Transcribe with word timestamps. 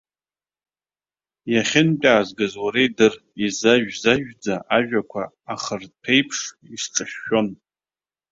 Иахьынтәаазгаз 1.53 2.53
уара 2.63 2.79
идыр, 2.87 3.13
изажә-зажәӡа 3.45 4.55
ажәақәа 4.75 5.23
ахырҭәеиԥш 5.53 6.39
исҿышәшәон. 6.75 7.47